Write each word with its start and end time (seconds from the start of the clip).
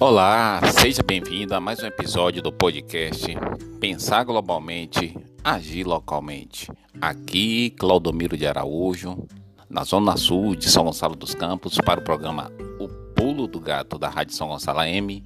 Olá, 0.00 0.62
seja 0.80 1.02
bem-vindo 1.02 1.54
a 1.54 1.60
mais 1.60 1.82
um 1.82 1.86
episódio 1.86 2.40
do 2.40 2.50
podcast 2.50 3.26
Pensar 3.78 4.24
Globalmente, 4.24 5.14
Agir 5.44 5.86
Localmente. 5.86 6.72
Aqui, 6.98 7.68
Claudomiro 7.78 8.34
de 8.34 8.46
Araújo, 8.46 9.28
na 9.68 9.84
Zona 9.84 10.16
Sul 10.16 10.56
de 10.56 10.70
São 10.70 10.84
Gonçalo 10.84 11.14
dos 11.14 11.34
Campos, 11.34 11.76
para 11.84 12.00
o 12.00 12.02
programa 12.02 12.50
O 12.78 12.88
Pulo 13.14 13.46
do 13.46 13.60
Gato 13.60 13.98
da 13.98 14.08
Rádio 14.08 14.34
São 14.34 14.48
Gonçalo 14.48 14.80
M, 14.84 15.22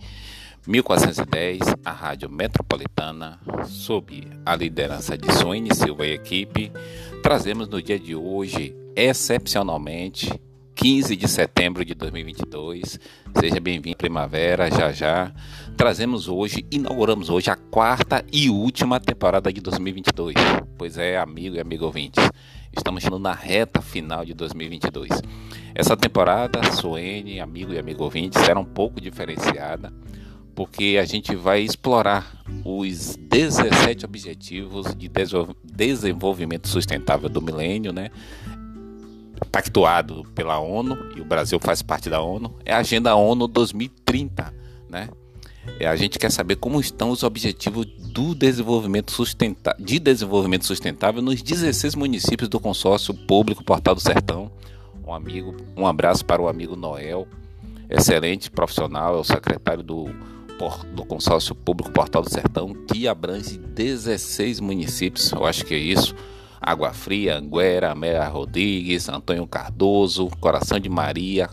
1410, 0.66 1.60
a 1.84 1.92
Rádio 1.92 2.28
Metropolitana, 2.28 3.38
sob 3.68 4.26
a 4.44 4.56
liderança 4.56 5.16
de 5.16 5.32
Suene 5.34 5.72
Silva 5.72 6.04
e 6.04 6.14
equipe, 6.14 6.72
trazemos 7.22 7.68
no 7.68 7.80
dia 7.80 7.98
de 7.98 8.16
hoje, 8.16 8.74
excepcionalmente, 8.96 10.32
15 10.74 11.14
de 11.14 11.28
setembro 11.28 11.84
de 11.84 11.94
2022. 11.94 12.98
Seja 13.38 13.60
bem-vindo 13.60 13.96
primavera, 13.96 14.70
já 14.70 14.92
já. 14.92 15.32
Trazemos 15.76 16.28
hoje, 16.28 16.66
inauguramos 16.70 17.30
hoje 17.30 17.48
a 17.50 17.56
quarta 17.56 18.24
e 18.32 18.50
última 18.50 18.98
temporada 18.98 19.52
de 19.52 19.60
2022. 19.60 20.34
Pois 20.76 20.98
é, 20.98 21.16
amigo 21.16 21.54
e 21.56 21.60
amigo 21.60 21.84
ouvintes, 21.84 22.28
estamos 22.76 23.02
chegando 23.02 23.22
na 23.22 23.32
reta 23.32 23.80
final 23.80 24.24
de 24.24 24.34
2022. 24.34 25.22
Essa 25.74 25.96
temporada, 25.96 26.60
Suene, 26.72 27.40
amigo 27.40 27.72
e 27.72 27.78
amigo 27.78 28.02
ouvintes, 28.02 28.42
será 28.42 28.58
um 28.58 28.64
pouco 28.64 29.00
diferenciada, 29.00 29.92
porque 30.54 30.98
a 31.00 31.04
gente 31.04 31.34
vai 31.36 31.60
explorar 31.60 32.42
os 32.64 33.16
17 33.16 34.04
objetivos 34.04 34.94
de 34.94 35.10
desenvolvimento 35.64 36.68
sustentável 36.68 37.28
do 37.28 37.40
milênio, 37.40 37.92
né? 37.92 38.10
Pactuado 39.50 40.24
pela 40.34 40.58
ONU, 40.58 40.96
e 41.16 41.20
o 41.20 41.24
Brasil 41.24 41.58
faz 41.60 41.82
parte 41.82 42.08
da 42.08 42.20
ONU, 42.20 42.54
é 42.64 42.72
a 42.72 42.78
Agenda 42.78 43.14
ONU 43.14 43.46
2030, 43.46 44.52
né? 44.88 45.08
E 45.80 45.86
a 45.86 45.96
gente 45.96 46.18
quer 46.18 46.30
saber 46.30 46.56
como 46.56 46.78
estão 46.78 47.10
os 47.10 47.22
objetivos 47.22 47.86
do 47.86 48.34
desenvolvimento 48.34 49.12
de 49.78 49.98
desenvolvimento 49.98 50.66
sustentável 50.66 51.22
nos 51.22 51.42
16 51.42 51.94
municípios 51.94 52.48
do 52.48 52.60
consórcio 52.60 53.14
público 53.14 53.64
Portal 53.64 53.94
do 53.94 54.00
Sertão. 54.00 54.50
Um 55.06 55.12
amigo, 55.12 55.56
um 55.76 55.86
abraço 55.86 56.24
para 56.24 56.40
o 56.40 56.48
amigo 56.48 56.76
Noel, 56.76 57.26
excelente 57.88 58.50
profissional, 58.50 59.16
é 59.16 59.18
o 59.18 59.24
secretário 59.24 59.82
do, 59.82 60.08
do 60.94 61.04
consórcio 61.04 61.54
público 61.54 61.90
Portal 61.90 62.22
do 62.22 62.30
Sertão, 62.30 62.74
que 62.92 63.08
abrange 63.08 63.58
16 63.58 64.60
municípios, 64.60 65.32
eu 65.32 65.44
acho 65.44 65.64
que 65.64 65.74
é 65.74 65.78
isso 65.78 66.14
Água 66.64 66.92
Fria, 66.92 67.36
Anguera, 67.36 67.92
Amélia 67.92 68.26
Rodrigues, 68.26 69.08
Antônio 69.08 69.46
Cardoso, 69.46 70.30
Coração 70.40 70.78
de 70.78 70.88
Maria, 70.88 71.48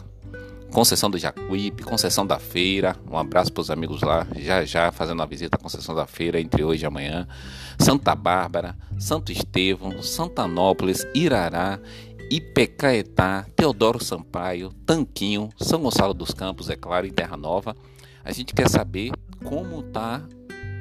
Conceição 0.71 1.09
do 1.09 1.17
Jacuípe, 1.17 1.83
Conceição 1.83 2.25
da 2.25 2.39
Feira. 2.39 2.95
Um 3.11 3.17
abraço 3.17 3.51
para 3.51 3.61
os 3.61 3.69
amigos 3.69 4.01
lá, 4.01 4.25
já 4.37 4.63
já 4.63 4.91
fazendo 4.91 5.21
a 5.21 5.25
visita 5.25 5.57
à 5.57 5.59
Conceição 5.59 5.93
da 5.93 6.07
Feira 6.07 6.39
entre 6.39 6.63
hoje 6.63 6.83
e 6.83 6.85
amanhã. 6.85 7.27
Santa 7.77 8.15
Bárbara, 8.15 8.77
Santo 8.97 9.33
Estevão, 9.33 10.01
Santanópolis, 10.01 11.05
Irará, 11.13 11.77
Ipecaetá, 12.31 13.45
Teodoro 13.53 14.01
Sampaio, 14.01 14.71
Tanquinho, 14.85 15.49
São 15.57 15.81
Gonçalo 15.81 16.13
dos 16.13 16.31
Campos, 16.33 16.69
é 16.69 16.77
claro, 16.77 17.05
e 17.05 17.11
Terra 17.11 17.35
Nova. 17.35 17.75
A 18.23 18.31
gente 18.31 18.53
quer 18.53 18.69
saber 18.69 19.11
como 19.43 19.81
está 19.81 20.21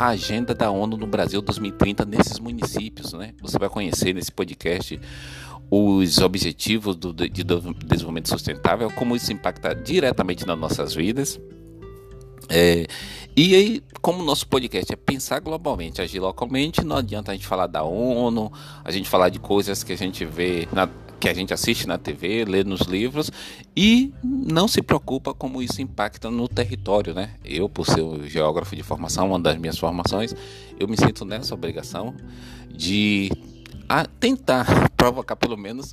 a 0.01 0.09
agenda 0.09 0.55
da 0.55 0.71
ONU 0.71 0.97
no 0.97 1.07
Brasil 1.07 1.43
2030 1.43 2.07
nesses 2.07 2.39
municípios, 2.39 3.13
né? 3.13 3.35
Você 3.43 3.59
vai 3.59 3.69
conhecer 3.69 4.15
nesse 4.15 4.33
podcast 4.33 4.99
os 5.71 6.17
objetivos 6.17 6.97
do, 6.97 7.13
de 7.13 7.45
desenvolvimento 7.85 8.31
sustentável, 8.31 8.91
como 8.93 9.15
isso 9.15 9.31
impacta 9.31 9.75
diretamente 9.75 10.47
nas 10.47 10.59
nossas 10.59 10.95
vidas. 10.95 11.39
É, 12.49 12.87
e 13.37 13.55
aí, 13.55 13.83
como 14.01 14.23
o 14.23 14.25
nosso 14.25 14.49
podcast 14.49 14.91
é 14.91 14.97
pensar 14.97 15.39
globalmente, 15.39 16.01
agir 16.01 16.19
localmente, 16.19 16.83
não 16.83 16.97
adianta 16.97 17.33
a 17.33 17.35
gente 17.35 17.47
falar 17.47 17.67
da 17.67 17.83
ONU, 17.83 18.51
a 18.83 18.91
gente 18.91 19.07
falar 19.07 19.29
de 19.29 19.39
coisas 19.39 19.85
que 19.85 19.93
a 19.93 19.99
gente 19.99 20.25
vê 20.25 20.67
na, 20.73 20.89
que 21.21 21.29
a 21.29 21.35
gente 21.35 21.53
assiste 21.53 21.87
na 21.87 21.99
TV, 21.99 22.47
lê 22.47 22.65
nos 22.65 22.81
livros 22.81 23.31
e 23.77 24.13
não 24.25 24.67
se 24.67 24.81
preocupa 24.81 25.35
como 25.35 25.61
isso 25.61 25.83
impacta 25.83 26.31
no 26.31 26.49
território, 26.49 27.13
né? 27.13 27.35
Eu, 27.45 27.69
por 27.69 27.87
ser 27.87 28.01
um 28.01 28.27
geógrafo 28.27 28.75
de 28.75 28.83
formação, 28.83 29.29
uma 29.29 29.39
das 29.39 29.57
minhas 29.59 29.79
formações, 29.79 30.35
eu 30.79 30.89
me 30.89 30.97
sinto 30.97 31.27
nessa 31.27 31.55
obrigação 31.55 32.15
de 32.75 33.31
tentar 34.19 34.67
provocar 34.97 35.37
pelo 35.37 35.59
menos 35.59 35.93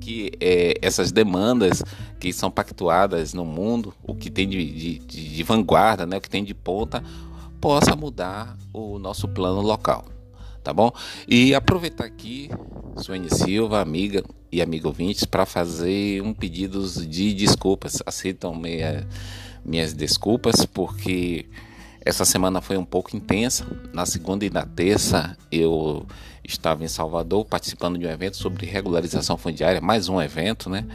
que 0.00 0.32
é, 0.38 0.74
essas 0.82 1.10
demandas 1.10 1.82
que 2.20 2.32
são 2.32 2.50
pactuadas 2.50 3.32
no 3.32 3.46
mundo, 3.46 3.94
o 4.02 4.14
que 4.14 4.30
tem 4.30 4.46
de, 4.46 4.98
de, 4.98 4.98
de 4.98 5.42
vanguarda, 5.42 6.04
né, 6.04 6.18
o 6.18 6.20
que 6.20 6.28
tem 6.28 6.44
de 6.44 6.54
ponta, 6.54 7.02
possa 7.60 7.96
mudar 7.96 8.56
o 8.72 8.98
nosso 8.98 9.26
plano 9.28 9.62
local 9.62 10.17
tá 10.62 10.72
bom? 10.72 10.92
E 11.26 11.54
aproveitar 11.54 12.04
aqui, 12.04 12.50
Suene 12.96 13.28
Silva, 13.30 13.80
amiga 13.80 14.24
e 14.50 14.60
amigo 14.62 14.88
ouvintes, 14.88 15.24
para 15.24 15.46
fazer 15.46 16.22
um 16.22 16.32
pedido 16.32 16.82
de 17.06 17.34
desculpas. 17.34 17.98
Aceitam 18.04 18.54
minha, 18.54 19.06
minhas 19.64 19.92
desculpas, 19.92 20.64
porque 20.66 21.46
essa 22.04 22.24
semana 22.24 22.60
foi 22.60 22.76
um 22.76 22.84
pouco 22.84 23.16
intensa. 23.16 23.66
Na 23.92 24.06
segunda 24.06 24.44
e 24.44 24.50
na 24.50 24.64
terça 24.64 25.36
eu 25.50 26.06
estava 26.42 26.84
em 26.84 26.88
Salvador 26.88 27.44
participando 27.44 27.98
de 27.98 28.06
um 28.06 28.10
evento 28.10 28.36
sobre 28.36 28.66
regularização 28.66 29.36
fundiária, 29.36 29.80
mais 29.80 30.08
um 30.08 30.20
evento, 30.20 30.70
né? 30.70 30.86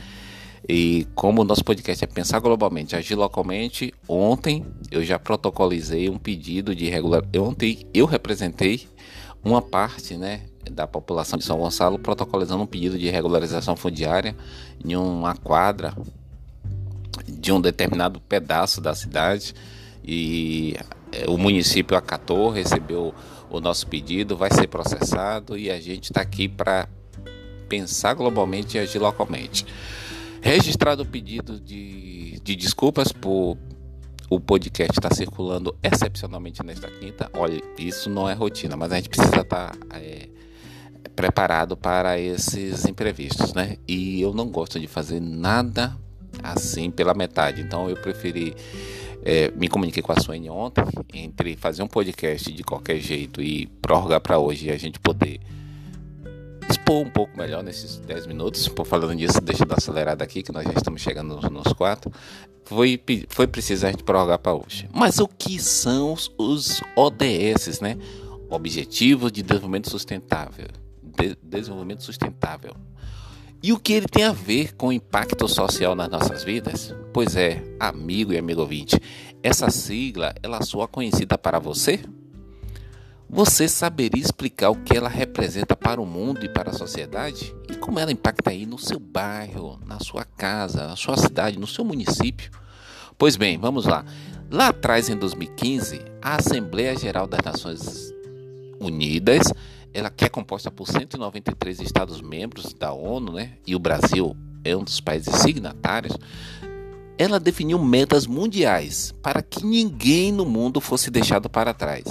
E 0.68 1.06
como 1.14 1.42
o 1.42 1.44
nosso 1.44 1.64
podcast 1.64 2.04
é 2.04 2.08
pensar 2.08 2.40
globalmente, 2.40 2.96
agir 2.96 3.16
localmente, 3.16 3.94
ontem 4.08 4.66
eu 4.90 5.04
já 5.04 5.20
protocolizei 5.20 6.10
um 6.10 6.18
pedido 6.18 6.74
de 6.74 6.90
regular. 6.90 7.22
Ontem 7.38 7.86
eu 7.94 8.06
representei 8.06 8.88
uma 9.44 9.62
parte 9.62 10.16
né, 10.16 10.42
da 10.72 10.88
população 10.88 11.38
de 11.38 11.46
São 11.46 11.58
Gonçalo 11.58 12.00
protocolizando 12.00 12.64
um 12.64 12.68
pedido 12.68 12.98
de 12.98 13.10
regularização 13.10 13.76
fundiária 13.76 14.36
em 14.84 14.96
uma 14.96 15.36
quadra 15.36 15.94
de 17.28 17.52
um 17.52 17.60
determinado 17.60 18.20
pedaço 18.22 18.82
da 18.82 18.96
cidade 18.96 19.54
e 20.04 20.76
eh, 21.12 21.26
o 21.28 21.38
município 21.38 21.96
acatou, 21.96 22.50
recebeu 22.50 23.14
o 23.50 23.60
nosso 23.60 23.86
pedido, 23.88 24.36
vai 24.36 24.52
ser 24.52 24.68
processado 24.68 25.58
e 25.58 25.70
a 25.70 25.80
gente 25.80 26.06
está 26.06 26.22
aqui 26.22 26.48
para 26.48 26.88
pensar 27.70 28.14
globalmente 28.14 28.78
e 28.78 28.80
agir 28.80 29.00
localmente. 29.00 29.66
Registrado 30.42 31.04
o 31.04 31.06
pedido 31.06 31.60
de, 31.60 32.40
de 32.44 32.56
desculpas 32.56 33.12
por 33.12 33.58
o 34.34 34.40
podcast 34.40 34.98
está 34.98 35.14
circulando 35.14 35.76
excepcionalmente 35.84 36.64
nesta 36.64 36.90
quinta. 36.90 37.30
Olha, 37.34 37.62
isso 37.78 38.10
não 38.10 38.28
é 38.28 38.34
rotina, 38.34 38.76
mas 38.76 38.92
a 38.92 38.96
gente 38.96 39.10
precisa 39.10 39.42
estar 39.42 39.44
tá, 39.46 39.78
é, 39.98 40.28
preparado 41.16 41.78
para 41.78 42.20
esses 42.20 42.86
imprevistos, 42.86 43.54
né? 43.54 43.78
E 43.88 44.22
eu 44.22 44.34
não 44.34 44.50
gosto 44.50 44.80
de 44.80 44.88
fazer 44.88 45.20
nada 45.20 45.96
assim 46.42 46.90
pela 46.90 47.14
metade. 47.14 47.62
Então 47.62 47.88
eu 47.88 47.96
preferi 47.96 48.56
é, 49.24 49.52
me 49.52 49.68
comuniquei 49.68 50.02
com 50.02 50.12
a 50.12 50.20
Suene 50.20 50.50
ontem 50.50 50.84
entre 51.14 51.56
fazer 51.56 51.84
um 51.84 51.88
podcast 51.88 52.52
de 52.52 52.64
qualquer 52.64 53.00
jeito 53.00 53.40
e 53.40 53.68
prorrogar 53.82 54.20
para 54.20 54.40
hoje 54.40 54.68
e 54.68 54.72
a 54.72 54.78
gente 54.78 55.00
poder 55.00 55.40
expor 56.74 57.06
um 57.06 57.10
pouco 57.10 57.38
melhor 57.38 57.64
nesses 57.64 57.98
10 57.98 58.28
minutos. 58.28 58.68
Por 58.68 58.86
falando 58.86 59.16
disso, 59.16 59.40
deixa 59.42 59.64
eu 59.64 59.68
dar 59.68 59.78
acelerada 59.78 60.24
aqui, 60.24 60.44
que 60.44 60.52
nós 60.52 60.64
já 60.64 60.74
estamos 60.74 61.02
chegando 61.02 61.40
nos, 61.50 61.74
quatro 61.74 62.12
foi, 62.66 63.02
foi 63.30 63.48
preciso 63.48 63.86
a 63.86 63.92
gente 63.92 64.04
prorrogar 64.04 64.40
para 64.40 64.54
hoje. 64.54 64.90
Mas 64.94 65.20
o 65.20 65.28
que 65.28 65.60
são 65.60 66.16
os 66.38 66.82
ODS, 66.96 67.80
né? 67.82 67.98
Objetivos 68.50 69.32
de 69.32 69.44
Desenvolvimento 69.44 69.90
Sustentável. 69.90 70.68
De 71.02 71.38
desenvolvimento 71.42 72.04
Sustentável. 72.04 72.74
E 73.62 73.72
o 73.72 73.80
que 73.80 73.94
ele 73.94 74.08
tem 74.08 74.26
a 74.26 74.34
ver 74.34 74.76
com 74.76 74.88
o 74.88 74.94
impacto 74.94 75.48
social 75.48 75.96
nas 75.96 76.10
nossas 76.10 76.44
vidas? 76.44 76.94
Pois 77.14 77.36
é, 77.36 77.64
amigo 77.80 78.34
e 78.34 78.38
amigo 78.38 78.62
ouvinte, 78.62 79.00
essa 79.42 79.70
sigla, 79.70 80.34
ela 80.44 80.62
soa 80.62 80.88
conhecida 80.88 81.38
para 81.38 81.60
você? 81.60 82.02
Você 83.34 83.68
saberia 83.68 84.22
explicar 84.22 84.70
o 84.70 84.76
que 84.76 84.96
ela 84.96 85.10
representa 85.10 85.76
para 85.76 86.00
o 86.00 86.06
mundo 86.06 86.46
e 86.46 86.50
para 86.50 86.70
a 86.70 86.74
sociedade? 86.74 87.52
E 87.68 87.76
como 87.76 87.98
ela 87.98 88.12
impacta 88.12 88.52
aí 88.52 88.64
no 88.64 88.78
seu 88.78 89.00
bairro, 89.00 89.80
na 89.88 90.00
sua 90.00 90.24
casa, 90.24 90.86
na 90.86 90.96
sua 90.96 91.18
cidade, 91.18 91.58
no 91.58 91.66
seu 91.66 91.84
município? 91.84 92.52
Pois 93.18 93.36
bem, 93.36 93.58
vamos 93.58 93.88
lá. 93.88 94.06
Lá 94.52 94.68
atrás, 94.68 95.10
em 95.10 95.18
2015, 95.18 96.00
a 96.22 96.36
Assembleia 96.36 96.96
Geral 96.96 97.26
das 97.26 97.40
Nações 97.44 98.14
Unidas, 98.80 99.52
ela 99.96 100.12
que 100.12 100.26
é 100.26 100.30
composta 100.30 100.70
por 100.70 100.88
193 100.88 101.82
Estados-membros 101.82 102.72
da 102.76 102.94
ONU, 102.94 103.34
né? 103.34 103.54
E 103.66 103.76
o 103.76 103.80
Brasil 103.80 104.38
é 104.64 104.78
um 104.78 104.84
dos 104.84 105.02
países 105.02 105.34
signatários. 105.38 106.16
Ela 107.18 107.40
definiu 107.40 107.80
metas 107.80 108.28
mundiais 108.28 109.12
para 109.24 109.42
que 109.42 109.66
ninguém 109.66 110.32
no 110.32 110.46
mundo 110.46 110.80
fosse 110.80 111.10
deixado 111.10 111.50
para 111.50 111.74
trás. 111.74 112.04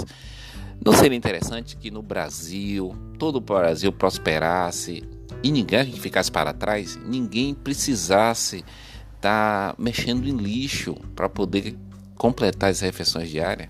Não 0.85 0.91
seria 0.91 1.17
interessante 1.17 1.77
que 1.77 1.89
no 1.89 2.01
Brasil, 2.01 2.93
todo 3.17 3.37
o 3.37 3.41
Brasil 3.41 3.89
prosperasse 3.91 5.01
e 5.41 5.49
ninguém 5.49 5.93
ficasse 5.93 6.29
para 6.29 6.51
trás, 6.51 6.99
ninguém 7.05 7.53
precisasse 7.53 8.65
estar 9.15 9.71
tá 9.71 9.75
mexendo 9.77 10.27
em 10.27 10.35
lixo 10.35 10.95
para 11.15 11.29
poder 11.29 11.77
completar 12.17 12.69
as 12.69 12.81
refeições 12.81 13.29
diárias. 13.29 13.69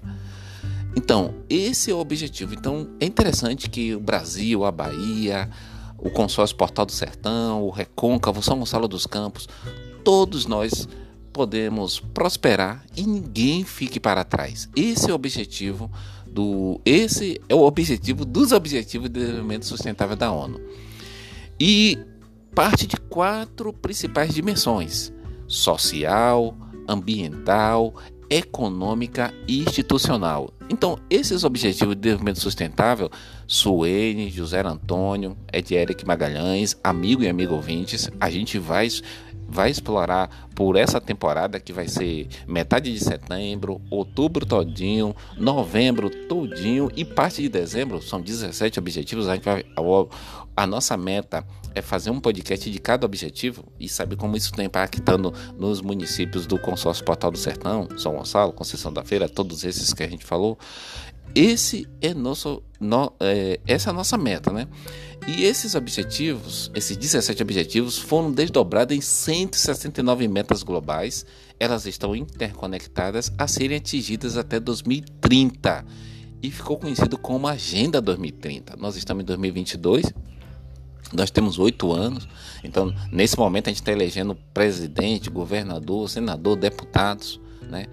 Então, 0.96 1.36
esse 1.48 1.92
é 1.92 1.94
o 1.94 2.00
objetivo. 2.00 2.56
Então, 2.56 2.90
é 3.00 3.06
interessante 3.06 3.70
que 3.70 3.94
o 3.94 4.00
Brasil, 4.00 4.66
a 4.66 4.72
Bahia, 4.72 5.50
o 6.00 6.10
Consórcio 6.10 6.56
Portal 6.56 6.86
do 6.86 6.92
Sertão, 6.92 7.62
o 7.62 7.70
Recôncavo, 7.70 8.42
São 8.42 8.58
Gonçalo 8.58 8.88
dos 8.88 9.06
Campos, 9.06 9.48
todos 10.04 10.48
nós 10.48 10.88
podemos 11.32 12.00
prosperar 12.00 12.84
e 12.96 13.06
ninguém 13.06 13.64
fique 13.64 14.00
para 14.00 14.24
trás. 14.24 14.68
Esse 14.76 15.10
é 15.10 15.12
o 15.12 15.16
objetivo 15.16 15.92
do 16.34 16.82
esse 16.86 17.40
é 17.48 17.56
o 17.56 17.62
objetivo 17.62 18.26
dos 18.26 18.52
objetivos 18.52 19.10
de 19.10 19.20
desenvolvimento 19.20 19.66
sustentável 19.66 20.16
da 20.16 20.32
ONU. 20.32 20.60
E 21.60 21.98
parte 22.56 22.88
de 22.88 22.98
quatro 22.98 23.72
principais 23.72 24.34
dimensões: 24.34 25.14
social, 25.48 26.58
ambiental, 26.88 27.94
econômica 28.30 29.34
e 29.48 29.60
institucional. 29.60 30.52
Então, 30.70 30.98
esses 31.10 31.44
objetivos 31.44 31.96
de 31.96 32.02
desenvolvimento 32.02 32.40
sustentável, 32.40 33.10
Suene, 33.46 34.30
José 34.30 34.62
Antônio, 34.66 35.38
Ed 35.52 35.76
Eric 35.76 36.06
Magalhães, 36.06 36.76
amigo 36.84 37.22
e 37.22 37.30
amigo 37.30 37.54
ouvintes, 37.54 38.10
a 38.20 38.30
gente 38.30 38.58
vai 38.58 38.88
vai 39.48 39.70
explorar 39.70 40.48
por 40.56 40.76
essa 40.76 41.00
temporada 41.00 41.60
que 41.60 41.74
vai 41.74 41.88
ser 41.88 42.28
metade 42.48 42.92
de 42.92 43.00
setembro, 43.00 43.82
outubro 43.90 44.46
todinho, 44.46 45.16
novembro 45.38 46.10
todinho 46.28 46.92
e 46.96 47.04
parte 47.04 47.42
de 47.42 47.50
dezembro, 47.50 48.02
são 48.02 48.22
17 48.22 48.80
objetivos, 48.80 49.28
a 49.28 49.36
vai 49.38 49.66
a 50.56 50.68
nossa 50.68 50.96
meta 50.96 51.46
é 51.74 51.82
fazer 51.82 52.12
um 52.12 52.20
podcast 52.20 52.70
de 52.70 52.80
cada 52.80 53.06
objetivo 53.06 53.66
e 53.80 53.90
saber 53.90 54.16
como 54.16 54.38
isso 54.38 54.52
está 54.52 54.64
impactando 54.64 55.34
nos 55.58 55.82
municípios 55.82 56.46
do 56.46 56.60
consórcio 56.60 57.04
Portal 57.04 57.32
do 57.32 57.38
Sertão, 57.38 57.88
São 57.98 58.14
Gonçalo, 58.14 58.54
Conceição 58.54 58.94
da 58.94 59.04
Feira, 59.04 59.28
todos 59.28 59.64
esses 59.64 59.94
que 59.94 60.04
a 60.04 60.08
gente 60.08 60.26
falou. 60.26 60.58
Esse 61.34 61.88
é 62.00 62.14
nosso, 62.14 62.62
no, 62.80 63.12
é, 63.20 63.60
essa 63.66 63.90
é 63.90 63.92
a 63.92 63.94
nossa 63.94 64.16
meta, 64.18 64.52
né? 64.52 64.68
E 65.26 65.46
esses 65.46 65.74
objetivos, 65.74 66.70
esses 66.76 66.98
17 66.98 67.42
objetivos, 67.42 67.98
foram 67.98 68.32
desdobrados 68.32 68.96
em 68.96 69.00
169 69.00 70.28
metas 70.28 70.64
globais. 70.64 71.26
Elas 71.60 71.86
estão 71.86 72.16
interconectadas 72.16 73.32
a 73.38 73.48
serem 73.48 73.78
atingidas 73.78 74.38
até 74.38 74.60
2030 74.60 75.86
e 76.42 76.52
ficou 76.52 76.78
conhecido 76.78 77.18
como 77.18 77.48
Agenda 77.48 78.02
2030. 78.02 78.76
Nós 78.76 78.98
estamos 78.98 79.24
em 79.24 79.26
2022 79.26 80.14
nós 81.14 81.30
temos 81.30 81.60
oito 81.60 81.92
anos, 81.92 82.28
então 82.64 82.94
nesse 83.12 83.38
momento 83.38 83.68
a 83.68 83.70
gente 83.70 83.82
está 83.82 83.92
elegendo 83.92 84.36
presidente, 84.54 85.30
governador, 85.30 86.10
senador, 86.10 86.56
deputados, 86.56 87.40
né? 87.62 87.86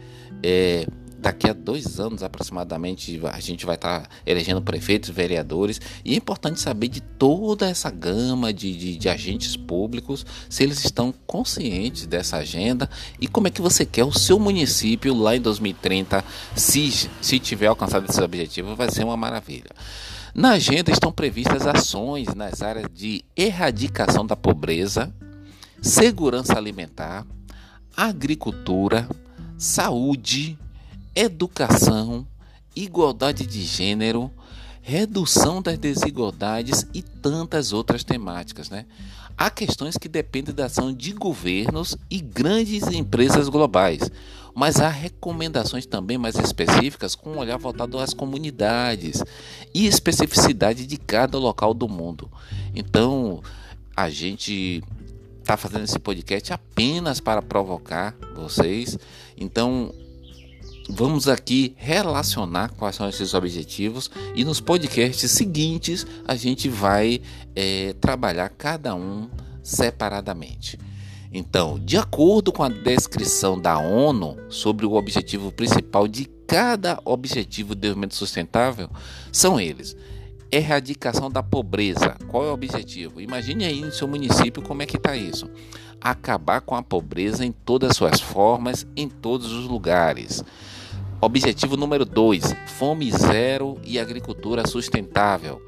É, 0.42 0.86
daqui 1.20 1.48
a 1.48 1.52
dois 1.52 2.00
anos 2.00 2.22
aproximadamente 2.22 3.20
a 3.30 3.40
gente 3.40 3.66
vai 3.66 3.74
estar 3.74 4.00
tá 4.00 4.08
elegendo 4.24 4.62
prefeitos, 4.62 5.10
vereadores 5.10 5.80
e 6.04 6.14
é 6.14 6.16
importante 6.16 6.60
saber 6.60 6.88
de 6.88 7.00
toda 7.00 7.68
essa 7.68 7.90
gama 7.90 8.52
de, 8.52 8.76
de, 8.76 8.96
de, 8.96 9.08
agentes 9.08 9.56
públicos 9.56 10.24
se 10.48 10.62
eles 10.62 10.82
estão 10.84 11.12
conscientes 11.26 12.06
dessa 12.06 12.38
agenda 12.38 12.88
e 13.20 13.28
como 13.28 13.48
é 13.48 13.50
que 13.50 13.60
você 13.60 13.84
quer 13.84 14.04
o 14.04 14.12
seu 14.12 14.38
município 14.38 15.14
lá 15.14 15.36
em 15.36 15.40
2030 15.40 16.24
se, 16.56 17.10
se 17.20 17.38
tiver 17.38 17.66
alcançado 17.66 18.06
esse 18.08 18.22
objetivo 18.22 18.74
vai 18.74 18.90
ser 18.90 19.04
uma 19.04 19.16
maravilha. 19.16 19.70
Na 20.34 20.52
agenda 20.52 20.90
estão 20.90 21.12
previstas 21.12 21.66
ações 21.66 22.34
nas 22.34 22.62
áreas 22.62 22.86
de 22.94 23.24
erradicação 23.36 24.24
da 24.24 24.36
pobreza, 24.36 25.12
segurança 25.82 26.56
alimentar, 26.56 27.26
agricultura, 27.96 29.08
saúde, 29.58 30.56
educação, 31.20 32.26
igualdade 32.74 33.46
de 33.46 33.60
gênero, 33.60 34.30
redução 34.80 35.60
das 35.60 35.76
desigualdades 35.76 36.86
e 36.94 37.02
tantas 37.02 37.74
outras 37.74 38.02
temáticas, 38.02 38.70
né? 38.70 38.86
Há 39.36 39.50
questões 39.50 39.98
que 39.98 40.08
dependem 40.08 40.54
da 40.54 40.64
ação 40.64 40.92
de 40.92 41.12
governos 41.12 41.94
e 42.10 42.20
grandes 42.20 42.88
empresas 42.88 43.50
globais, 43.50 44.10
mas 44.54 44.80
há 44.80 44.88
recomendações 44.88 45.84
também 45.84 46.16
mais 46.16 46.36
específicas 46.36 47.14
com 47.14 47.32
um 47.32 47.38
olhar 47.38 47.58
voltado 47.58 47.98
às 47.98 48.14
comunidades 48.14 49.22
e 49.74 49.86
especificidade 49.86 50.86
de 50.86 50.96
cada 50.96 51.38
local 51.38 51.74
do 51.74 51.86
mundo. 51.86 52.30
Então, 52.74 53.42
a 53.94 54.08
gente 54.08 54.82
está 55.38 55.56
fazendo 55.56 55.84
esse 55.84 55.98
podcast 55.98 56.50
apenas 56.52 57.20
para 57.20 57.42
provocar 57.42 58.14
vocês. 58.34 58.98
Então, 59.36 59.92
vamos 60.90 61.28
aqui 61.28 61.74
relacionar 61.76 62.70
quais 62.70 62.96
são 62.96 63.08
esses 63.08 63.32
objetivos 63.34 64.10
e 64.34 64.44
nos 64.44 64.60
podcasts 64.60 65.30
seguintes 65.30 66.06
a 66.26 66.34
gente 66.34 66.68
vai 66.68 67.20
é, 67.54 67.94
trabalhar 68.00 68.48
cada 68.50 68.94
um 68.94 69.28
separadamente. 69.62 70.78
Então, 71.32 71.78
de 71.78 71.96
acordo 71.96 72.52
com 72.52 72.62
a 72.62 72.68
descrição 72.68 73.58
da 73.58 73.78
ONU 73.78 74.36
sobre 74.48 74.84
o 74.84 74.94
objetivo 74.94 75.52
principal 75.52 76.08
de 76.08 76.24
cada 76.46 76.98
objetivo 77.04 77.74
de 77.74 77.82
desenvolvimento 77.82 78.16
sustentável, 78.16 78.90
são 79.30 79.60
eles: 79.60 79.96
erradicação 80.50 81.30
da 81.30 81.42
pobreza. 81.42 82.16
Qual 82.28 82.44
é 82.44 82.48
o 82.48 82.52
objetivo? 82.52 83.20
Imagine 83.20 83.64
aí 83.64 83.80
no 83.80 83.92
seu 83.92 84.08
município 84.08 84.62
como 84.62 84.82
é 84.82 84.86
que 84.86 84.96
está 84.96 85.16
isso. 85.16 85.48
Acabar 86.00 86.60
com 86.60 86.74
a 86.74 86.82
pobreza 86.82 87.44
em 87.44 87.52
todas 87.52 87.90
as 87.90 87.96
suas 87.96 88.20
formas, 88.20 88.86
em 88.96 89.08
todos 89.08 89.52
os 89.52 89.66
lugares. 89.66 90.42
Objetivo 91.20 91.76
número 91.76 92.04
2: 92.04 92.54
fome 92.66 93.10
zero 93.10 93.78
e 93.84 93.98
agricultura 93.98 94.66
sustentável. 94.66 95.60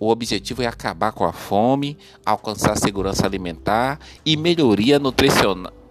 O 0.00 0.08
objetivo 0.10 0.62
é 0.62 0.66
acabar 0.66 1.12
com 1.12 1.24
a 1.24 1.32
fome, 1.32 1.98
alcançar 2.24 2.76
segurança 2.76 3.26
alimentar 3.26 3.98
e 4.24 4.36
melhoria 4.36 4.98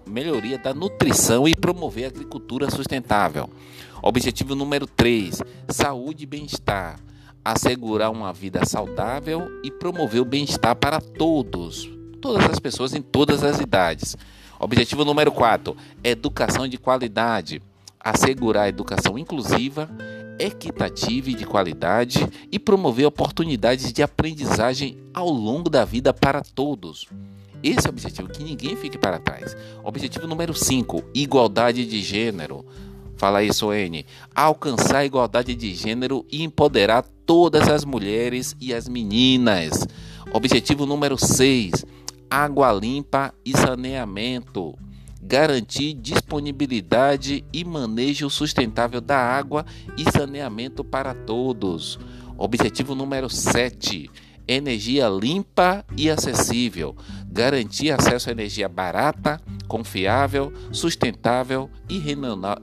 melhoria 0.08 0.58
da 0.58 0.74
nutrição 0.74 1.48
e 1.48 1.54
promover 1.54 2.06
a 2.06 2.08
agricultura 2.08 2.72
sustentável. 2.72 3.50
Objetivo 4.02 4.56
número 4.56 4.88
3: 4.88 5.42
saúde 5.70 6.24
e 6.24 6.28
bem-estar. 6.28 7.07
Assegurar 7.50 8.12
uma 8.12 8.34
vida 8.34 8.66
saudável 8.66 9.50
e 9.64 9.72
promover 9.72 10.20
o 10.20 10.26
bem-estar 10.26 10.76
para 10.76 11.00
todos, 11.00 11.90
todas 12.20 12.44
as 12.44 12.60
pessoas 12.60 12.94
em 12.94 13.02
todas 13.02 13.42
as 13.42 13.62
idades. 13.62 14.18
Objetivo 14.60 15.06
número 15.06 15.32
4: 15.32 15.74
educação 16.04 16.68
de 16.68 16.78
qualidade. 16.78 17.62
Assegurar 17.98 18.66
a 18.66 18.68
educação 18.68 19.18
inclusiva 19.18 19.90
equitativa 20.38 21.30
e 21.30 21.36
de 21.36 21.46
qualidade 21.46 22.20
e 22.52 22.60
promover 22.60 23.06
oportunidades 23.06 23.94
de 23.94 24.04
aprendizagem 24.04 24.98
ao 25.14 25.30
longo 25.30 25.70
da 25.70 25.86
vida 25.86 26.14
para 26.14 26.42
todos. 26.42 27.08
Esse 27.64 27.88
é 27.88 27.90
o 27.90 27.94
objetivo, 27.94 28.28
que 28.28 28.44
ninguém 28.44 28.76
fique 28.76 28.98
para 28.98 29.20
trás. 29.20 29.56
Objetivo 29.86 30.28
número 30.28 30.54
5, 30.54 31.02
igualdade 31.14 31.86
de 31.86 32.02
gênero. 32.02 32.66
Fala 33.18 33.40
aí, 33.40 33.54
Soene. 33.54 34.06
Alcançar 34.34 35.00
a 35.00 35.06
igualdade 35.06 35.56
de 35.56 35.74
gênero 35.74 36.26
e 36.32 36.44
empoderar 36.44 37.04
todas 37.26 37.68
as 37.68 37.84
mulheres 37.84 38.56
e 38.62 38.74
as 38.74 38.88
meninas. 38.88 39.88
Objetivo 40.32 40.86
número 40.86 41.18
6, 41.18 41.86
água 42.30 42.72
limpa 42.72 43.34
e 43.46 43.52
saneamento 43.58 44.78
garantir 45.28 45.94
disponibilidade 45.94 47.44
e 47.52 47.66
manejo 47.66 48.30
sustentável 48.30 49.02
da 49.02 49.18
água 49.18 49.66
e 49.98 50.10
saneamento 50.10 50.86
para 50.86 51.14
todos. 51.14 52.00
Objetivo 52.38 52.96
número 52.96 53.30
7: 53.30 54.10
energia 54.48 55.10
limpa 55.10 55.84
e 55.98 56.10
acessível. 56.10 56.96
Garantir 57.30 57.92
acesso 57.92 58.30
à 58.30 58.32
energia 58.32 58.68
barata, 58.68 59.40
confiável, 59.68 60.52
sustentável 60.72 61.70
e 61.90 62.00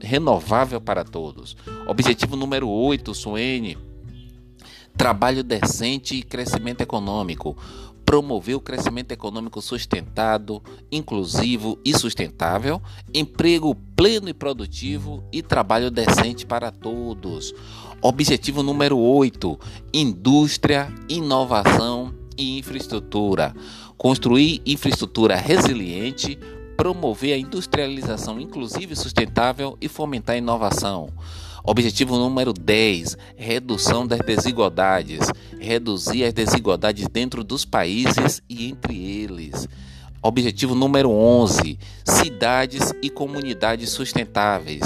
renovável 0.01 0.81
para 0.81 1.03
todos. 1.03 1.55
Objetivo 1.87 2.35
número 2.35 2.67
8, 2.67 3.13
Suene. 3.13 3.77
Trabalho 4.97 5.43
decente 5.43 6.15
e 6.15 6.23
crescimento 6.23 6.81
econômico 6.81 7.55
promover 8.05 8.55
o 8.55 8.61
crescimento 8.61 9.11
econômico 9.11 9.61
sustentado, 9.61 10.61
inclusivo 10.91 11.79
e 11.83 11.97
sustentável, 11.97 12.81
emprego 13.13 13.75
pleno 13.95 14.29
e 14.29 14.33
produtivo 14.33 15.23
e 15.33 15.41
trabalho 15.41 15.89
decente 15.89 16.45
para 16.45 16.71
todos. 16.71 17.53
Objetivo 18.01 18.61
número 18.61 18.97
8: 18.97 19.59
indústria, 19.91 20.93
inovação 21.09 22.13
e 22.37 22.59
infraestrutura. 22.59 23.55
Construir 23.97 24.61
infraestrutura 24.65 25.35
resiliente, 25.35 26.37
promover 26.75 27.33
a 27.33 27.37
industrialização 27.37 28.39
inclusiva 28.39 28.93
e 28.93 28.95
sustentável 28.95 29.77
e 29.79 29.87
fomentar 29.87 30.35
a 30.35 30.37
inovação. 30.37 31.09
Objetivo 31.63 32.17
número 32.17 32.53
10: 32.53 33.17
redução 33.35 34.05
das 34.05 34.19
desigualdades. 34.19 35.31
Reduzir 35.59 36.23
as 36.23 36.33
desigualdades 36.33 37.07
dentro 37.07 37.43
dos 37.43 37.65
países 37.65 38.41
e 38.47 38.67
entre 38.67 38.95
eles. 38.95 39.67
Objetivo 40.21 40.75
número 40.75 41.09
11: 41.09 41.79
cidades 42.03 42.93
e 43.01 43.09
comunidades 43.09 43.89
sustentáveis. 43.89 44.81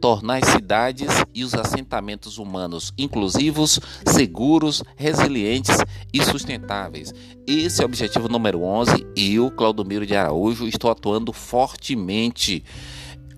Tornar 0.00 0.42
as 0.42 0.48
cidades 0.48 1.08
e 1.34 1.44
os 1.44 1.54
assentamentos 1.54 2.38
humanos 2.38 2.92
inclusivos, 2.96 3.78
seguros, 4.06 4.82
resilientes 4.96 5.76
e 6.12 6.22
sustentáveis. 6.24 7.12
Esse 7.46 7.82
é 7.82 7.84
o 7.84 7.88
objetivo 7.88 8.28
número 8.28 8.62
11 8.62 9.06
e 9.14 9.34
eu, 9.34 9.50
Claudomiro 9.50 10.06
de 10.06 10.16
Araújo, 10.16 10.66
estou 10.66 10.90
atuando 10.90 11.32
fortemente. 11.32 12.64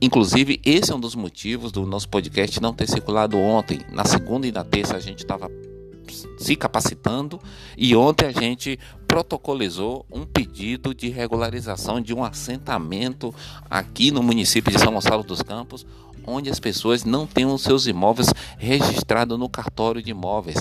Inclusive, 0.01 0.61
esse 0.65 0.93
é 0.93 0.95
um 0.95 1.01
dos 1.01 1.15
motivos 1.15 1.73
do 1.73 1.87
nosso 1.87 2.09
podcast 2.09 2.61
não 2.61 2.73
ter 2.73 2.89
circulado 2.89 3.37
ontem. 3.39 3.81
Na 3.91 4.05
segunda 4.05 4.47
e 4.47 4.53
na 4.53 4.65
terça 4.65 4.97
a 4.97 5.01
gente 5.01 5.21
estava 5.21 5.51
se 6.37 6.57
capacitando 6.57 7.41
e 7.77 7.95
ontem 7.95 8.27
a 8.27 8.33
gente 8.33 8.79
protocolizou 9.07 10.07
um 10.11 10.25
pedido 10.25 10.95
de 10.95 11.09
regularização 11.09 12.01
de 12.01 12.15
um 12.15 12.25
assentamento 12.25 13.35
aqui 13.69 14.11
no 14.11 14.23
município 14.23 14.73
de 14.73 14.79
São 14.79 14.93
Gonçalo 14.93 15.23
dos 15.23 15.43
Campos, 15.43 15.87
onde 16.27 16.51
as 16.51 16.61
pessoas 16.61 17.05
não 17.05 17.27
têm 17.27 17.47
os 17.47 17.63
seus 17.63 17.87
imóveis 17.87 18.33
registrados 18.59 19.39
no 19.39 19.49
cartório 19.49 20.03
de 20.03 20.11
imóveis. 20.11 20.57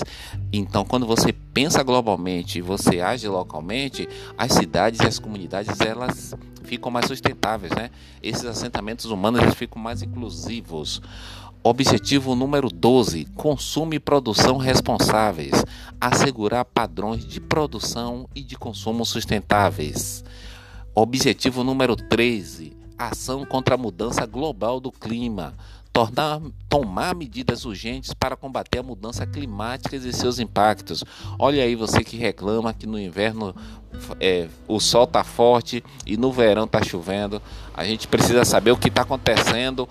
Então, 0.52 0.84
quando 0.84 1.06
você 1.06 1.32
pensa 1.32 1.82
globalmente 1.82 2.58
e 2.58 2.62
você 2.62 3.00
age 3.00 3.28
localmente, 3.28 4.08
as 4.36 4.52
cidades 4.52 5.00
e 5.00 5.06
as 5.06 5.18
comunidades 5.18 5.80
elas 5.80 6.34
ficam 6.64 6.90
mais 6.90 7.06
sustentáveis, 7.06 7.72
né? 7.72 7.90
Esses 8.22 8.44
assentamentos 8.44 9.06
humanos 9.06 9.42
eles 9.42 9.54
ficam 9.54 9.80
mais 9.80 10.02
inclusivos. 10.02 11.00
Objetivo 11.64 12.34
número 12.34 12.68
12: 12.68 13.26
consumo 13.36 13.94
e 13.94 14.00
produção 14.00 14.56
responsáveis. 14.56 15.64
Assegurar 16.00 16.64
padrões 16.64 17.24
de 17.24 17.40
produção 17.40 18.28
e 18.34 18.42
de 18.42 18.56
consumo 18.56 19.04
sustentáveis. 19.06 20.24
Objetivo 20.94 21.62
número 21.62 21.94
13: 21.94 22.81
ação 23.08 23.44
contra 23.44 23.74
a 23.74 23.78
mudança 23.78 24.26
global 24.26 24.80
do 24.80 24.90
clima. 24.90 25.54
Tornar, 25.92 26.40
tomar 26.70 27.14
medidas 27.14 27.66
urgentes 27.66 28.14
para 28.14 28.34
combater 28.34 28.78
a 28.78 28.82
mudança 28.82 29.26
climática 29.26 29.94
e 29.94 30.12
seus 30.12 30.38
impactos. 30.38 31.04
Olha 31.38 31.62
aí 31.62 31.74
você 31.76 32.02
que 32.02 32.16
reclama 32.16 32.72
que 32.72 32.86
no 32.86 32.98
inverno 32.98 33.54
é, 34.18 34.48
o 34.66 34.80
sol 34.80 35.04
está 35.04 35.22
forte 35.22 35.84
e 36.06 36.16
no 36.16 36.32
verão 36.32 36.64
está 36.64 36.82
chovendo. 36.82 37.42
A 37.74 37.84
gente 37.84 38.08
precisa 38.08 38.44
saber 38.44 38.70
o 38.70 38.76
que 38.76 38.88
está 38.88 39.02
acontecendo 39.02 39.86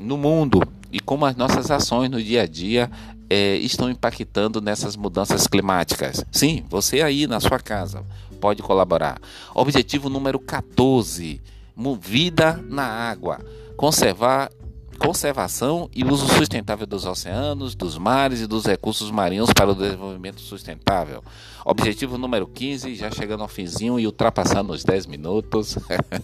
no 0.00 0.16
mundo 0.16 0.62
e 0.90 0.98
como 0.98 1.24
as 1.24 1.36
nossas 1.36 1.70
ações 1.70 2.10
no 2.10 2.20
dia 2.20 2.42
a 2.42 2.46
dia 2.46 2.90
é, 3.28 3.54
estão 3.56 3.88
impactando 3.88 4.60
nessas 4.60 4.96
mudanças 4.96 5.46
climáticas. 5.46 6.24
Sim, 6.32 6.64
você 6.68 7.02
aí 7.02 7.28
na 7.28 7.38
sua 7.38 7.60
casa 7.60 8.04
pode 8.40 8.62
colaborar. 8.62 9.20
Objetivo 9.54 10.08
número 10.08 10.40
14: 10.40 11.40
vida 11.96 12.60
na 12.68 12.84
água. 12.84 13.40
Conservar 13.76 14.50
conservação 15.00 15.88
e 15.96 16.04
uso 16.04 16.28
sustentável 16.28 16.86
dos 16.86 17.06
oceanos, 17.06 17.74
dos 17.74 17.96
mares 17.96 18.42
e 18.42 18.46
dos 18.46 18.66
recursos 18.66 19.10
marinhos 19.10 19.50
para 19.50 19.70
o 19.70 19.74
desenvolvimento 19.74 20.40
sustentável. 20.42 21.24
Objetivo 21.64 22.16
número 22.16 22.46
15, 22.46 22.94
já 22.94 23.10
chegando 23.10 23.42
ao 23.42 23.48
finzinho 23.48 23.98
e 23.98 24.06
ultrapassando 24.06 24.72
os 24.72 24.84
10 24.84 25.06
minutos. 25.06 25.78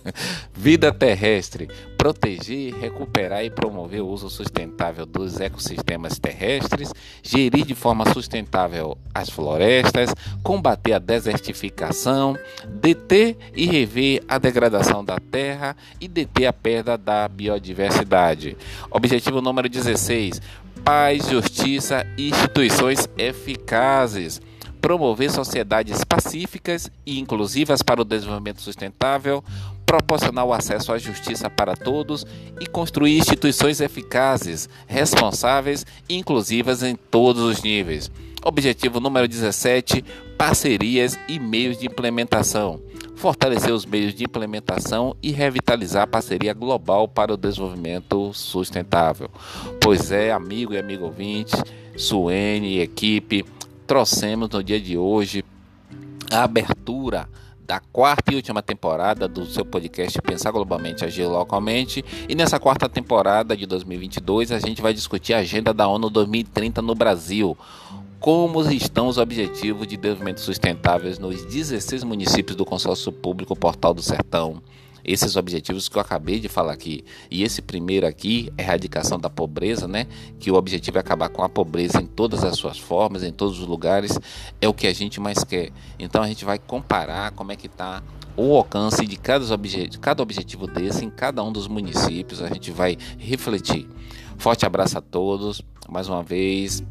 Vida 0.53 0.93
terrestre. 0.93 1.69
Proteger, 1.99 2.75
recuperar 2.75 3.45
e 3.45 3.51
promover 3.51 4.01
o 4.01 4.09
uso 4.09 4.31
sustentável 4.31 5.05
dos 5.05 5.41
ecossistemas 5.41 6.19
terrestres, 6.19 6.93
gerir 7.23 7.67
de 7.67 7.75
forma 7.75 8.05
sustentável 8.13 8.97
as 9.15 9.29
florestas, 9.29 10.15
combater 10.43 10.93
a 10.93 10.99
desertificação, 10.99 12.37
deter 12.67 13.37
e 13.55 13.67
rever 13.67 14.23
a 14.29 14.39
degradação 14.39 15.05
da 15.05 15.19
terra 15.19 15.77
e 16.01 16.07
deter 16.09 16.47
a 16.47 16.53
perda 16.53 16.97
da 16.97 17.27
biodiversidade. 17.29 18.57
Objetivo 18.91 19.41
número 19.41 19.69
16: 19.69 20.41
paz, 20.85 21.29
justiça 21.29 22.07
e 22.17 22.29
instituições 22.29 23.09
eficazes. 23.19 24.41
Promover 24.81 25.31
sociedades 25.31 26.05
pacíficas 26.05 26.91
e 27.05 27.19
inclusivas 27.19 27.83
para 27.83 28.01
o 28.01 28.05
desenvolvimento 28.05 28.61
sustentável, 28.61 29.43
proporcionar 29.87 30.45
o 30.45 30.53
acesso 30.53 30.93
à 30.93 30.99
justiça 30.99 31.49
para 31.49 31.77
todos 31.77 32.27
e 32.61 32.67
construir 32.67 33.17
instituições 33.17 33.81
eficazes, 33.81 34.69
responsáveis 34.87 35.87
e 36.09 36.17
inclusivas 36.17 36.83
em 36.83 36.97
todos 36.97 37.43
os 37.43 37.63
níveis. 37.63 38.11
Objetivo 38.45 39.01
número 39.01 39.27
17: 39.27 40.05
parcerias 40.37 41.19
e 41.29 41.39
meios 41.39 41.79
de 41.79 41.87
implementação. 41.87 42.81
Fortalecer 43.15 43.73
os 43.73 43.87
meios 43.87 44.15
de 44.15 44.25
implementação 44.25 45.17
e 45.23 45.33
revitalizar 45.33 46.03
a 46.03 46.07
parceria 46.07 46.53
global 46.53 47.09
para 47.09 47.33
o 47.33 47.37
desenvolvimento 47.37 48.33
sustentável. 48.35 49.31
Pois 49.81 50.13
é, 50.13 50.33
amigo 50.33 50.75
e 50.75 50.79
amigo 50.79 51.07
ouvinte, 51.07 51.57
Suene 51.97 52.75
e 52.75 52.81
equipe, 52.81 53.45
trouxemos 53.87 54.51
no 54.51 54.63
dia 54.63 54.79
de 54.79 54.99
hoje 54.99 55.43
a 56.31 56.43
abertura 56.43 57.27
da 57.67 57.81
quarta 57.81 58.33
e 58.33 58.37
última 58.37 58.63
temporada 58.63 59.27
do 59.27 59.45
seu 59.45 59.65
podcast 59.65 60.23
Pensar 60.23 60.53
Globalmente, 60.53 61.05
Agir 61.05 61.27
Localmente. 61.27 62.05
E 62.29 62.35
nessa 62.35 62.61
quarta 62.61 62.89
temporada 62.89 63.57
de 63.57 63.67
2022, 63.67 64.53
a 64.53 64.61
gente 64.61 64.81
vai 64.81 64.95
discutir 64.95 65.35
a 65.35 65.39
agenda 65.39 65.75
da 65.75 65.89
ONU 65.89 66.09
2030 66.09 66.81
no 66.81 66.95
Brasil. 66.95 67.59
Como 68.21 68.63
estão 68.71 69.09
os 69.09 69.19
objetivos 69.19 69.87
de 69.87 69.97
desenvolvimento 69.97 70.41
sustentáveis 70.41 71.19
nos 71.19 71.45
16 71.45 72.05
municípios 72.05 72.57
do 72.57 72.65
consórcio 72.65 73.11
público 73.11 73.57
Portal 73.57 73.93
do 73.93 74.03
Sertão? 74.03 74.63
Esses 75.07 75.37
objetivos 75.37 75.89
que 75.89 75.97
eu 75.97 76.01
acabei 76.03 76.41
de 76.41 76.49
falar 76.49 76.73
aqui. 76.73 77.05
E 77.31 77.45
esse 77.45 77.63
primeiro 77.63 78.07
aqui, 78.07 78.53
erradicação 78.59 79.19
da 79.19 79.31
pobreza, 79.31 79.87
né? 79.87 80.07
Que 80.41 80.51
o 80.51 80.55
objetivo 80.57 80.99
é 80.99 81.01
acabar 81.01 81.29
com 81.29 81.43
a 81.43 81.49
pobreza 81.49 82.03
em 82.03 82.07
todas 82.07 82.43
as 82.43 82.59
suas 82.59 82.79
formas, 82.79 83.23
em 83.23 83.33
todos 83.33 83.61
os 83.61 83.67
lugares, 83.67 84.19
é 84.61 84.69
o 84.69 84.75
que 84.75 84.87
a 84.87 84.93
gente 84.93 85.21
mais 85.21 85.45
quer. 85.45 85.71
Então 85.99 86.23
a 86.23 86.27
gente 86.27 86.45
vai 86.45 86.59
comparar 86.59 87.31
como 87.31 87.53
é 87.53 87.57
que 87.57 87.69
está 87.69 88.03
o 88.37 88.55
alcance 88.57 89.07
de 89.07 89.17
cada, 89.17 89.55
obje 89.55 89.89
cada 90.01 90.23
objetivo 90.23 90.67
desse 90.67 91.05
em 91.05 91.11
cada 91.11 91.43
um 91.43 91.53
dos 91.53 91.69
municípios. 91.69 92.43
A 92.43 92.49
gente 92.49 92.73
vai 92.73 92.99
refletir. 93.17 93.89
Forte 94.37 94.67
abraço 94.67 94.99
a 94.99 95.01
todos. 95.01 95.63
Mais 95.89 96.09
uma 96.09 96.23
vez, 96.23 96.83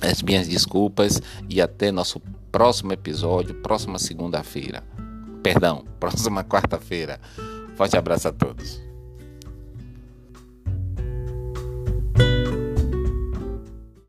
as 0.00 0.22
minhas 0.22 0.48
desculpas 0.48 1.20
e 1.48 1.60
até 1.60 1.92
nosso 1.92 2.20
próximo 2.50 2.92
episódio, 2.92 3.54
próxima 3.56 3.98
segunda-feira. 3.98 4.95
Perdão, 5.46 5.84
próxima 6.00 6.42
quarta-feira. 6.42 7.20
Forte 7.76 7.96
abraço 7.96 8.26
a 8.26 8.32
todos. 8.32 8.82